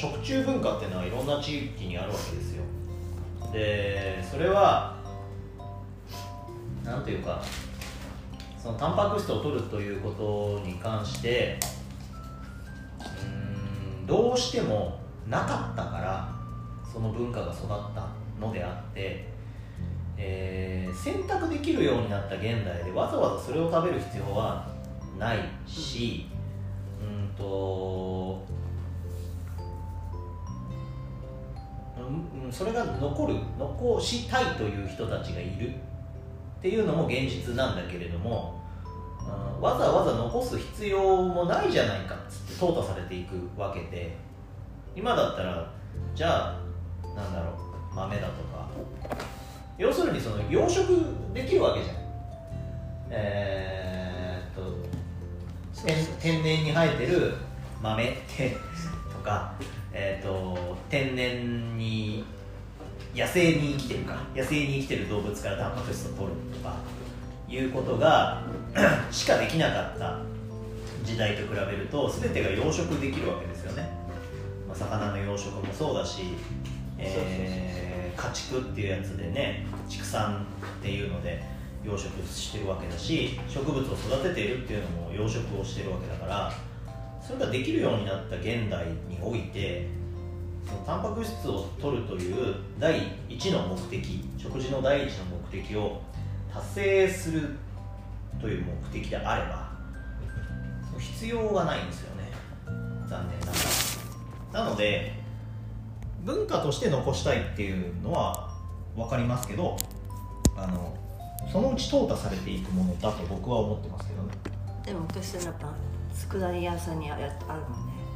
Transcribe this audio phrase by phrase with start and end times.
[0.00, 2.62] 食虫文化っていうのはいろんな地域にあるわけですよ。
[3.52, 4.96] でそれは
[6.82, 7.42] なんていうか
[8.56, 11.60] そのタンパク質を取るということに関して
[13.22, 16.34] うんどうしてもなかったから
[16.90, 18.08] その文化が育った
[18.40, 19.28] のであって、
[20.16, 24.66] えー選択できるようになった現代でわざわざそれを食べる必要は
[25.18, 26.39] ないし、うん
[32.50, 35.72] それが残る残したいという人たちがいるっ
[36.62, 38.54] ていうのも現実なんだけれども、
[39.24, 44.16] うんわざわざ残す必要もないじゃないかっつって淘汰されていくわけで
[44.96, 45.70] 今だったら
[46.14, 46.60] じゃあ
[47.14, 47.50] なんだろ
[47.92, 48.68] う豆だとか
[49.76, 51.96] 要するにその養殖できるわけじゃん。
[53.10, 54.90] えーっと
[55.86, 57.34] 天天然に生えてる
[57.82, 58.56] 豆って
[59.10, 59.54] とか、
[59.92, 60.59] えー、と天然に
[63.14, 64.18] 野生に生きてるか。
[64.34, 66.76] 野生に生きてる動物からタンパク質を取るとか。
[67.48, 68.44] いうことが
[69.10, 70.18] しかできなかった
[71.02, 73.90] 時代と比べると全てが養殖できるわけですよね、
[74.68, 76.22] まあ、魚の養殖もそうだし、
[76.96, 80.44] えー家畜っていうやつでね畜産
[80.80, 81.42] っていうので
[81.82, 86.52] 養殖してるわけだし植物を育てているっていうのも養殖をしてるわけだから
[87.22, 89.86] それができるようになった現代において
[90.86, 96.00] タンパク質を取るという第一の目的食事の第一の目的を
[96.52, 97.56] 達成する
[98.40, 99.70] という目的であれば
[100.98, 102.24] 必要がないんですよね。
[103.08, 103.52] 残念なが
[104.52, 104.64] ら。
[104.64, 105.12] なので
[106.24, 108.50] 文化として残したいっていうのは
[108.96, 109.76] 分かりますけど
[110.56, 110.96] あの
[111.50, 114.34] そのうち淘汰されていくものだと僕は思ってますけどね。
[114.84, 115.72] でも昔はやっぱ
[116.12, 117.34] 佃煮屋さんにあるもんね。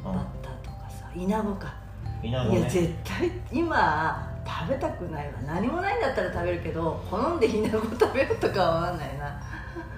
[0.05, 0.12] うん。
[0.12, 1.55] バッターとかさイナゴ
[2.33, 5.41] か稲子ねいや絶対今食べたくないわ。
[5.47, 9.41] 何もないんだったら食べるけど好んでイナゴ食べようとかは思わないな。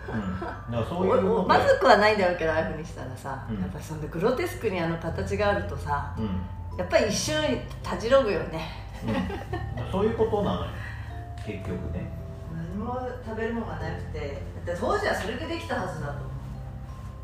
[0.09, 3.61] うん、だからそういうまずくはないんだろうけどああいうふうにしたらさ、うん。
[3.61, 7.35] やっぱそんなグロテスクにあの形があるとさうん、やっぱり一瞬
[7.83, 8.69] たじろぐよね。
[9.05, 10.71] うん、そういうことなのよ。
[11.45, 12.11] 結局ね。
[12.55, 16.27] 何も食べるものがなくてだって当時はそれでできたはずだと思う。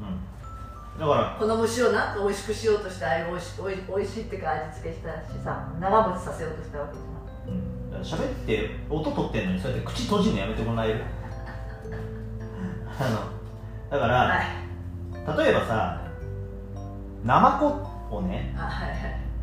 [0.03, 0.32] うん
[0.99, 7.01] だからこの虫をなんか美味しくしようとしてああいう美味しおい美味しいってか味付けしたしさ長持ちさせようとしたわけじ
[7.49, 7.91] うん。
[7.91, 11.05] だから喋って音取ってんのにそうやって口閉じるのやめてもらえる？
[13.01, 13.17] あの
[13.91, 15.45] だかゃんら、はい。
[15.45, 16.03] 例えばさ
[17.25, 18.99] ナマコをねあはいはい。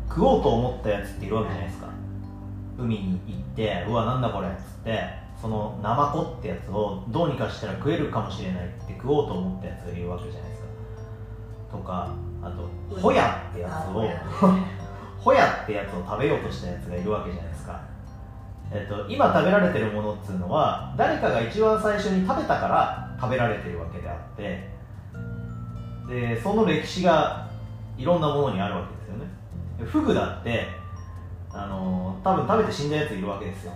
[0.08, 1.88] 食おうと思ったやつっているわけじゃないですか。
[2.78, 5.04] 海に行ってうわなんだこれっつって
[5.42, 10.59] そのナマコってやつをどうにかしたら食えるかもしれないって食おうと思ったやつがいるわけじゃないですか
[11.70, 12.68] とかあと
[13.00, 14.10] ホヤってやつを
[15.20, 17.80] ホヤってやつを食べようとしたやつがいるわけじゃないですか、
[18.70, 24.70] えっと、今食べられてるものっていうのは誰かが一番最初に食べたから食べられてるわけであって
[26.08, 27.46] でその歴史が
[27.96, 29.26] いろんなものにあるわけですよね。
[29.84, 30.66] フグだって
[31.52, 33.72] あの多分食べて死んだやついるわけですよ。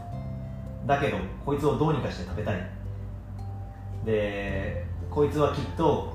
[0.86, 2.70] だけどこいつをどうにかして食べたい。
[4.04, 6.13] でこいつはきっと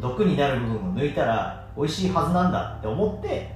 [0.00, 3.50] 毒になる部分を抜いたら美味しいはずなんだって思って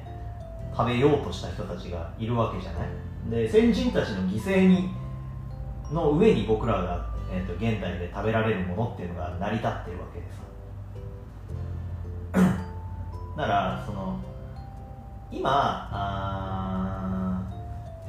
[0.77, 2.89] 食べようとした人たちがいるわけじゃない。
[3.31, 4.91] で先人たちの犠牲に
[5.93, 10.41] の上に僕らが、えー、と現代で食べられるものっていうのが成り立ってるわけです。
[13.37, 14.21] だからその
[15.33, 17.43] 今あ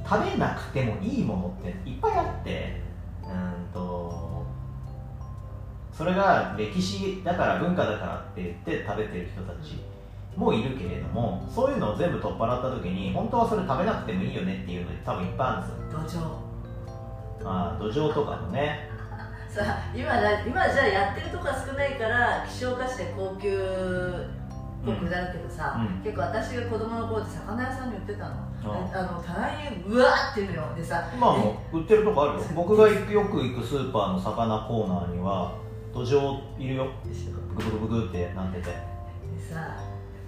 [0.07, 2.81] 食べなくてもいいものっていっぱいあって
[3.23, 4.40] うんと
[5.93, 9.77] それが歴史だから文化だからって言って食べてる人たち
[10.35, 16.25] もいるけれどもそういうのを全部取っ払った時に本当はそれ食べなくてもいいよねっていうの多分いっぱいあるんですよ。
[16.25, 16.35] 土
[17.41, 17.43] 壌。
[17.43, 18.89] まあ土壌とかもね。
[19.49, 26.01] さあ今だ今じゃあやってるとこが少ないから希少価値で高級っぽくなるけどさ、うん。
[26.01, 30.75] 結構私が子供の頃って魚屋さんに売ってたの、うんあの棚にうわーっていうのよ。
[30.75, 32.45] でさ今も売ってるとこあるよ。
[32.55, 35.51] 僕がよく行くスーパーの魚コーナーには
[35.93, 36.87] 土壌いるよ。
[37.55, 38.65] ブクブクブクってなってて。
[38.67, 38.73] で
[39.53, 39.77] さ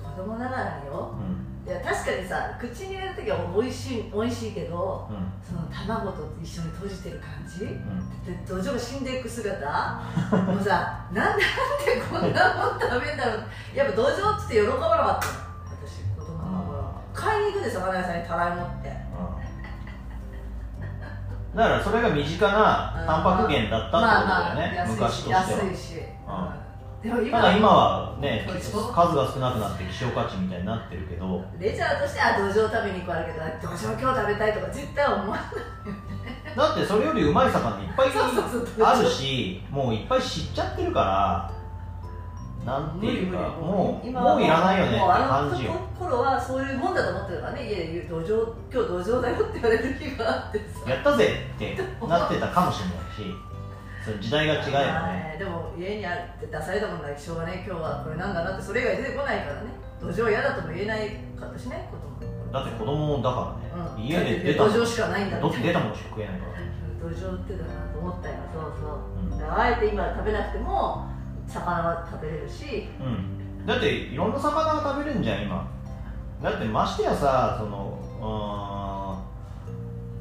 [0.03, 1.15] 子供ながらよ。
[1.17, 1.53] うん。
[1.65, 5.31] いや確かにさ口に入れる時は美味しい美味しいけどうん。
[5.41, 7.63] その卵と一緒に閉じてる感じ？
[7.63, 8.23] うん。
[8.25, 9.65] で土壌が死んでいく姿？
[10.31, 13.43] もうさなんでなんでこんなもん食べんだろう。
[13.73, 15.33] やっぱ土壌っつって喜ばなかったの。
[15.79, 16.91] 私子供の頃。
[17.13, 19.02] 買いに行くで魚屋さんにたらい持って
[21.55, 25.99] だからそれが身近なタンパク源だったってことだよね、まあまあ昔としては、安いし。
[25.99, 26.63] うん。
[27.03, 31.43] でも今ただ今はね数が少なくなって希少価値みたいになってるけど。
[31.59, 38.09] レジャーとしてあ土壌食べに行くあるけど土壌今日食べたいとか絶対思わないだってそれよりうまい魚いっぱい
[38.81, 41.62] あるしもういっぱい知っちゃってるから
[42.65, 45.73] なんていうかもうもういらないよねって感じよ。
[45.99, 50.89] 頃はそういうもんだと思ってたからね家で土壌今日土壌だよって言われる日があってさ。
[50.89, 51.77] やったぜって
[52.07, 53.35] なってたかもしれないし
[54.05, 54.77] その時代が違うよね。
[54.77, 57.55] はいでも家にあるって出されたものだけしょうがない。
[57.55, 59.71] 今日はこれなんだなってそれ以外出てこないからね。
[59.99, 64.03] 土壌嫌だとも言えないかったしね子供だって子供だからね、うん。
[64.03, 66.53] 家で出た土壌しかないんだど出たものしか食えないから。
[67.03, 68.35] 土壌ってだなと思ったよ。
[68.53, 69.51] そうそう、うん。
[69.51, 71.07] あえて今食べなくても
[71.47, 72.87] 魚は食べれるし。
[72.99, 73.65] うん。
[73.65, 75.69] だっていろんな魚が食べれるんじゃん今。
[76.41, 77.97] だってましてやさその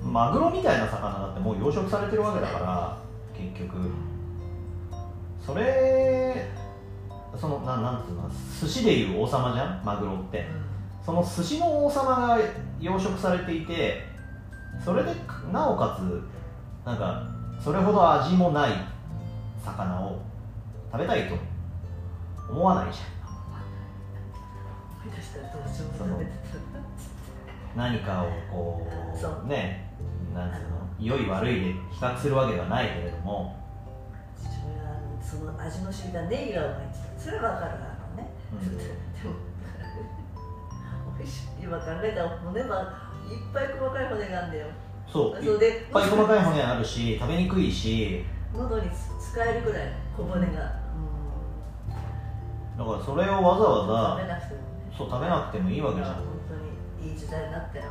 [0.02, 2.98] うーんマグロみたいな魚だってもう養殖されてるわけだから
[3.34, 3.90] 結局。
[5.44, 6.48] それ
[7.36, 8.30] そのななんつうの
[8.60, 10.46] 寿司でいう王様じゃんマグロって。
[11.04, 12.38] その寿司の王様が
[12.80, 14.04] 養殖されていて
[14.84, 15.12] それで
[15.52, 16.22] なおかつ
[16.86, 17.24] なんか
[17.60, 18.72] それほど味もない
[19.64, 20.20] 魚を
[20.92, 21.36] 食べたいと
[22.50, 23.12] 思わないじゃん。
[27.74, 28.86] 何かをこ
[29.18, 29.42] そう。
[29.46, 29.90] うね
[30.34, 30.66] なんつうの
[31.00, 33.56] 良い悪いで比較するわけではないけれども、
[34.36, 37.76] た父親はその味の染みたネギがうまいって言ってたそれは分かるあ
[38.10, 38.76] のね、うん。
[38.76, 38.90] でも
[41.18, 42.68] 美味しい今考えたら骨は
[43.30, 44.66] いっぱい細かい骨があるんだよ。
[45.10, 48.24] そういっそうでぱい細かい骨あるし食べにくいし。
[48.54, 50.52] 喉に使えるぐらい小骨が、うん、
[52.82, 54.92] だからそれをわざわざ食べなくてもね。
[54.98, 56.14] そう食べなくてもいいわけじゃん。
[56.16, 56.54] 本当
[57.04, 57.84] にいい時代になったよ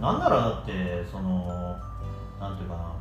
[0.00, 1.76] なんならだってその
[2.40, 2.92] なんていうかな。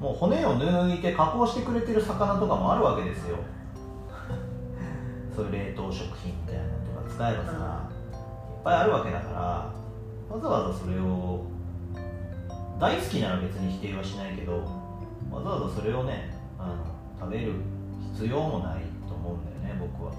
[0.00, 3.38] もう骨を抜いて加工してくれてる魚とかもあるわけですよ。
[5.34, 9.72] そういう冷凍食品みたいなのとか使えばさ、いっぱいあるわけだから
[10.28, 11.46] わざわざそれを
[12.78, 14.58] 大好きなら別に否定はしないけど
[15.30, 16.84] わざわざそれをねあの
[17.18, 17.52] 食べる
[18.12, 20.12] 必要もないと思うんだよね僕は。
[20.12, 20.14] う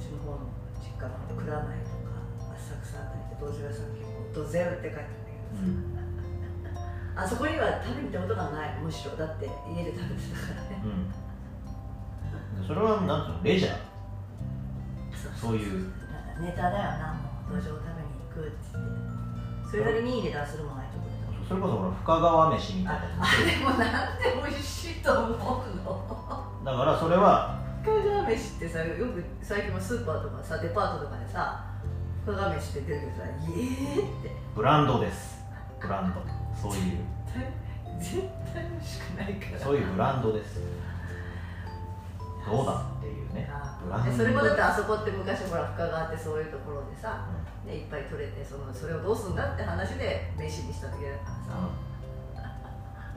[0.00, 0.46] ちの方の
[0.78, 2.22] 実家の蔵前とか
[2.54, 6.82] 浅草あたりで道場屋さん結構ドゼルって書いてあるんだけどさ、
[7.24, 9.16] あそこには食べに行ったことがないむしろ。
[9.16, 10.82] だって家で食べてたからね。
[10.84, 13.74] うん、それはなんていうのレジャー？
[15.34, 15.90] そういう。
[16.10, 19.70] なんかネタだよなもう道場食べに行くって言って。
[19.70, 21.10] それなりにいい値段するもんないとこで。
[21.48, 23.00] それこそほら深川飯みたいな。
[23.00, 23.76] ああでもな
[24.14, 26.37] んで美味しいと思うの？
[26.68, 31.64] だからそれは深川飯ってさよく最近もスーパーとかさデパートとかでさ
[32.26, 33.62] 深川飯って出てくるけどさ「イ
[33.96, 34.36] エーって。
[34.54, 35.42] ブランドです。
[35.80, 36.20] ブランド。
[36.54, 36.98] そういう。
[37.98, 38.20] 絶
[38.52, 39.58] 対美味しくないから。
[39.58, 40.60] そういうブランドです。
[42.44, 43.48] どうだっていうね。
[44.14, 47.24] それもだってあそこって昔ほら深川ってそういうところでさ、
[47.64, 51.32] ね、いっぱい取れてそのそれをどうすんだって話で飯にした時だか
[52.36, 52.52] らさ、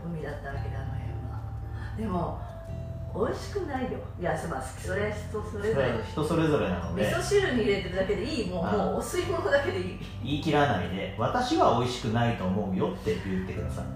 [0.05, 1.97] 海だったわけであの辺は。
[1.97, 2.39] でも
[3.13, 3.99] 美味しくないよ。
[4.19, 5.91] いやまあそれは人そそれれぞれ。
[5.91, 8.49] は人それぞれなの味で噌汁に入れてるだけでいい。
[8.49, 9.99] もうあもうお吸い物だけでいい。
[10.23, 13.85] 言い切らないで私は美味しくないと思うよって言ってください。
[13.85, 13.89] あ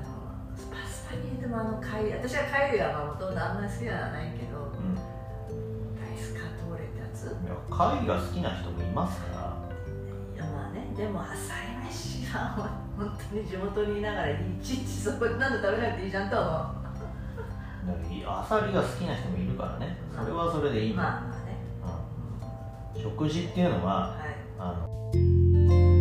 [0.00, 4.94] のパスタに入れてもあの貝私は貝類はまあもともとあんまり好きではないけどうん。
[6.00, 7.26] ライスカトーレってやつ。
[7.28, 9.38] いや貝が好きな人もいますから。
[10.34, 16.87] いやまあねでも浅い飯は本当に地元にいながらいちいちそこで何で食べなくていいじゃんとは思
[17.88, 19.96] だからアサリが好きな人もいるからね。
[20.14, 21.56] それはそれでいいだ、うんまあまあね。
[22.94, 24.36] うん、食事っていうのははい。
[24.58, 25.97] あの